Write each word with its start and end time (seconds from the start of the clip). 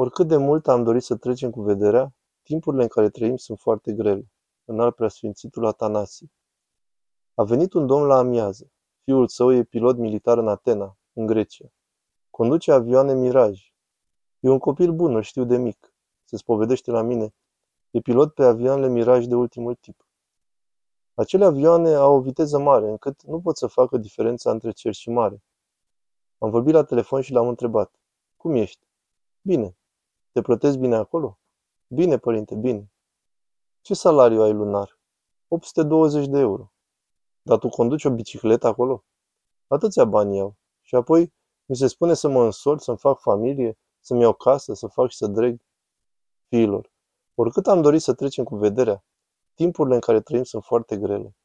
Oricât 0.00 0.28
de 0.28 0.36
mult 0.36 0.68
am 0.68 0.84
dorit 0.84 1.02
să 1.02 1.16
trecem 1.16 1.50
cu 1.50 1.60
vederea, 1.60 2.14
timpurile 2.42 2.82
în 2.82 2.88
care 2.88 3.10
trăim 3.10 3.36
sunt 3.36 3.58
foarte 3.58 3.92
grele. 3.92 4.30
Înalt 4.64 4.94
preasfințitul 4.94 5.66
Atanasie. 5.66 6.30
A 7.34 7.42
venit 7.42 7.72
un 7.72 7.86
domn 7.86 8.06
la 8.06 8.16
amiază. 8.16 8.70
Fiul 9.04 9.28
său 9.28 9.52
e 9.52 9.62
pilot 9.62 9.96
militar 9.96 10.38
în 10.38 10.48
Atena, 10.48 10.98
în 11.12 11.26
Grecia. 11.26 11.72
Conduce 12.30 12.72
avioane 12.72 13.14
Miraj. 13.14 13.72
E 14.40 14.48
un 14.48 14.58
copil 14.58 14.92
bun, 14.92 15.14
îl 15.14 15.22
știu 15.22 15.44
de 15.44 15.56
mic. 15.56 15.94
Se 16.24 16.36
spovedește 16.36 16.90
la 16.90 17.02
mine. 17.02 17.34
E 17.90 18.00
pilot 18.00 18.34
pe 18.34 18.44
avioanele 18.44 18.88
Miraj 18.88 19.24
de 19.24 19.34
ultimul 19.34 19.74
tip. 19.74 20.06
Acele 21.14 21.44
avioane 21.44 21.94
au 21.94 22.14
o 22.14 22.20
viteză 22.20 22.58
mare, 22.58 22.88
încât 22.88 23.22
nu 23.22 23.40
pot 23.40 23.56
să 23.56 23.66
facă 23.66 23.96
diferența 23.96 24.50
între 24.50 24.70
cer 24.70 24.94
și 24.94 25.10
mare. 25.10 25.42
Am 26.38 26.50
vorbit 26.50 26.74
la 26.74 26.84
telefon 26.84 27.20
și 27.20 27.32
l-am 27.32 27.48
întrebat. 27.48 27.92
Cum 28.36 28.54
ești? 28.54 28.86
Bine. 29.40 29.72
Te 30.38 30.44
plătesc 30.44 30.78
bine 30.78 30.96
acolo? 30.96 31.38
Bine, 31.86 32.18
părinte, 32.18 32.54
bine. 32.54 32.92
Ce 33.80 33.94
salariu 33.94 34.42
ai 34.42 34.52
lunar? 34.52 34.98
820 35.48 36.26
de 36.26 36.38
euro. 36.38 36.72
Dar 37.42 37.58
tu 37.58 37.68
conduci 37.68 38.04
o 38.04 38.10
bicicletă 38.10 38.66
acolo? 38.66 39.04
Atâția 39.66 40.04
bani 40.04 40.36
iau. 40.36 40.56
Și 40.82 40.94
apoi 40.94 41.32
mi 41.64 41.76
se 41.76 41.86
spune 41.86 42.14
să 42.14 42.28
mă 42.28 42.44
însor, 42.44 42.78
să-mi 42.78 42.98
fac 42.98 43.20
familie, 43.20 43.78
să-mi 44.00 44.20
iau 44.20 44.32
casă, 44.32 44.74
să 44.74 44.86
fac 44.86 45.10
și 45.10 45.16
să 45.16 45.26
dreg. 45.26 45.60
Fiilor, 46.48 46.92
oricât 47.34 47.66
am 47.66 47.82
dorit 47.82 48.02
să 48.02 48.14
trecem 48.14 48.44
cu 48.44 48.56
vederea, 48.56 49.04
timpurile 49.54 49.94
în 49.94 50.00
care 50.00 50.20
trăim 50.20 50.44
sunt 50.44 50.64
foarte 50.64 50.96
grele. 50.96 51.36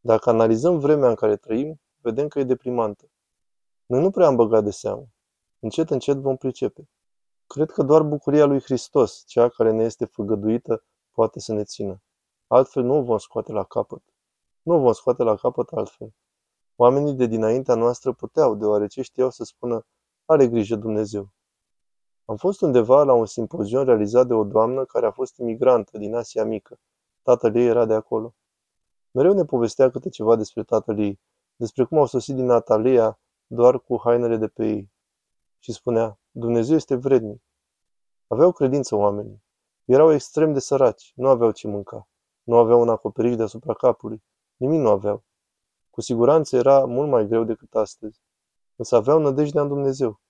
Dacă 0.00 0.30
analizăm 0.30 0.78
vremea 0.78 1.08
în 1.08 1.14
care 1.14 1.36
trăim, 1.36 1.80
vedem 2.00 2.28
că 2.28 2.38
e 2.38 2.44
deprimantă. 2.44 3.10
Noi 3.86 4.00
nu 4.00 4.10
prea 4.10 4.26
am 4.26 4.36
băgat 4.36 4.64
de 4.64 4.70
seamă. 4.70 5.08
Încet, 5.58 5.90
încet 5.90 6.16
vom 6.16 6.36
pricepe. 6.36 6.88
Cred 7.46 7.70
că 7.70 7.82
doar 7.82 8.02
bucuria 8.02 8.44
lui 8.44 8.60
Hristos, 8.60 9.22
cea 9.26 9.48
care 9.48 9.70
ne 9.70 9.84
este 9.84 10.04
făgăduită, 10.04 10.84
poate 11.10 11.40
să 11.40 11.52
ne 11.52 11.64
țină. 11.64 12.02
Altfel 12.46 12.82
nu 12.82 12.96
o 12.96 13.02
vom 13.02 13.18
scoate 13.18 13.52
la 13.52 13.64
capăt. 13.64 14.02
Nu 14.62 14.74
o 14.74 14.78
vom 14.78 14.92
scoate 14.92 15.22
la 15.22 15.36
capăt 15.36 15.68
altfel. 15.68 16.14
Oamenii 16.76 17.14
de 17.14 17.26
dinaintea 17.26 17.74
noastră 17.74 18.12
puteau, 18.12 18.54
deoarece 18.54 19.02
știau 19.02 19.30
să 19.30 19.44
spună, 19.44 19.86
are 20.24 20.48
grijă 20.48 20.76
Dumnezeu. 20.76 21.28
Am 22.24 22.36
fost 22.36 22.60
undeva 22.60 23.02
la 23.02 23.12
un 23.12 23.26
simpozion 23.26 23.84
realizat 23.84 24.26
de 24.26 24.34
o 24.34 24.44
doamnă 24.44 24.84
care 24.84 25.06
a 25.06 25.10
fost 25.10 25.36
imigrantă 25.36 25.98
din 25.98 26.14
Asia 26.14 26.44
Mică. 26.44 26.78
Tatăl 27.22 27.56
ei 27.56 27.66
era 27.66 27.84
de 27.84 27.94
acolo. 27.94 28.34
Mereu 29.10 29.32
ne 29.32 29.44
povestea 29.44 29.90
câte 29.90 30.08
ceva 30.08 30.36
despre 30.36 30.62
tatăl 30.62 30.98
ei, 30.98 31.20
despre 31.56 31.84
cum 31.84 31.98
au 31.98 32.06
sosit 32.06 32.34
din 32.34 32.44
Natalia 32.44 33.18
doar 33.46 33.80
cu 33.80 34.00
hainele 34.04 34.36
de 34.36 34.48
pe 34.48 34.66
ei. 34.66 34.90
Și 35.58 35.72
spunea, 35.72 36.18
Dumnezeu 36.38 36.76
este 36.76 36.94
vrednic. 36.94 37.42
Aveau 38.26 38.52
credință 38.52 38.96
oamenii. 38.96 39.42
Erau 39.84 40.12
extrem 40.12 40.52
de 40.52 40.58
săraci, 40.58 41.12
nu 41.14 41.28
aveau 41.28 41.50
ce 41.50 41.68
mânca. 41.68 42.08
Nu 42.42 42.56
aveau 42.56 42.80
un 42.80 42.88
acoperiș 42.88 43.36
deasupra 43.36 43.74
capului. 43.74 44.22
Nimic 44.56 44.80
nu 44.80 44.88
aveau. 44.88 45.24
Cu 45.90 46.00
siguranță 46.00 46.56
era 46.56 46.84
mult 46.84 47.08
mai 47.08 47.26
greu 47.26 47.44
decât 47.44 47.74
astăzi. 47.74 48.20
Însă 48.76 48.96
aveau 48.96 49.18
nădejdea 49.18 49.62
în 49.62 49.68
Dumnezeu. 49.68 50.20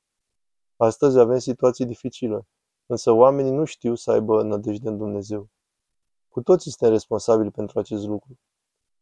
Astăzi 0.76 1.18
avem 1.18 1.38
situații 1.38 1.84
dificile, 1.84 2.48
însă 2.86 3.10
oamenii 3.10 3.52
nu 3.52 3.64
știu 3.64 3.94
să 3.94 4.10
aibă 4.10 4.42
nădejde 4.42 4.88
în 4.88 4.96
Dumnezeu. 4.96 5.48
Cu 6.28 6.42
toții 6.42 6.70
suntem 6.70 6.90
responsabili 6.90 7.50
pentru 7.50 7.78
acest 7.78 8.06
lucru. 8.06 8.38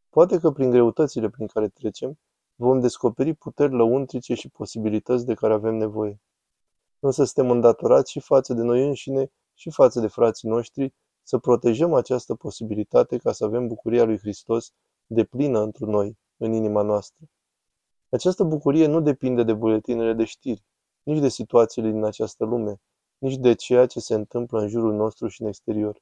Poate 0.08 0.38
că 0.38 0.50
prin 0.50 0.70
greutățile 0.70 1.28
prin 1.28 1.46
care 1.46 1.68
trecem, 1.68 2.18
vom 2.54 2.80
descoperi 2.80 3.34
puteri 3.34 3.72
lăuntrice 3.72 4.34
și 4.34 4.48
posibilități 4.48 5.26
de 5.26 5.34
care 5.34 5.52
avem 5.52 5.74
nevoie. 5.74 6.20
Însă 7.04 7.24
suntem 7.24 7.50
îndatorați 7.50 8.10
și 8.10 8.20
față 8.20 8.54
de 8.54 8.62
noi 8.62 8.86
înșine 8.86 9.32
și 9.54 9.70
față 9.70 10.00
de 10.00 10.06
frații 10.06 10.48
noștri 10.48 10.94
să 11.22 11.38
protejăm 11.38 11.94
această 11.94 12.34
posibilitate 12.34 13.16
ca 13.16 13.32
să 13.32 13.44
avem 13.44 13.66
bucuria 13.66 14.04
lui 14.04 14.18
Hristos 14.18 14.72
de 15.06 15.24
plină 15.24 15.60
într 15.60 15.82
noi, 15.82 16.18
în 16.36 16.52
inima 16.52 16.82
noastră. 16.82 17.24
Această 18.08 18.44
bucurie 18.44 18.86
nu 18.86 19.00
depinde 19.00 19.42
de 19.42 19.52
buletinele 19.52 20.12
de 20.12 20.24
știri, 20.24 20.64
nici 21.02 21.18
de 21.18 21.28
situațiile 21.28 21.90
din 21.90 22.04
această 22.04 22.44
lume, 22.44 22.80
nici 23.18 23.36
de 23.36 23.54
ceea 23.54 23.86
ce 23.86 24.00
se 24.00 24.14
întâmplă 24.14 24.60
în 24.60 24.68
jurul 24.68 24.94
nostru 24.94 25.28
și 25.28 25.42
în 25.42 25.48
exterior, 25.48 26.00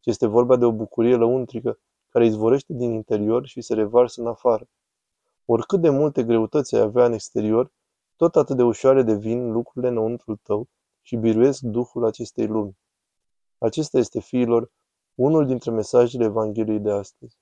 ci 0.00 0.06
este 0.06 0.26
vorba 0.26 0.56
de 0.56 0.64
o 0.64 0.72
bucurie 0.72 1.16
lăuntrică 1.16 1.78
care 2.08 2.26
izvorește 2.26 2.72
din 2.72 2.92
interior 2.92 3.46
și 3.46 3.60
se 3.60 3.74
revarsă 3.74 4.20
în 4.20 4.26
afară. 4.26 4.68
Oricât 5.44 5.80
de 5.80 5.88
multe 5.88 6.24
greutăți 6.24 6.74
ai 6.74 6.80
avea 6.80 7.04
în 7.04 7.12
exterior, 7.12 7.72
tot 8.20 8.36
atât 8.36 8.56
de 8.56 8.62
ușoare 8.62 9.02
devin 9.02 9.52
lucrurile 9.52 9.90
înăuntrul 9.90 10.36
tău 10.42 10.68
și 11.02 11.16
biruiesc 11.16 11.60
duhul 11.60 12.04
acestei 12.04 12.46
lumi. 12.46 12.78
Acesta 13.58 13.98
este, 13.98 14.20
fiilor, 14.20 14.72
unul 15.14 15.46
dintre 15.46 15.70
mesajele 15.70 16.24
Evangheliei 16.24 16.78
de 16.78 16.90
astăzi. 16.90 17.38